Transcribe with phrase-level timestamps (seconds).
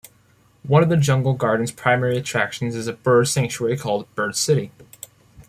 [0.63, 4.71] One of Jungle Gardens' primary attractions is a bird sanctuary called Bird City.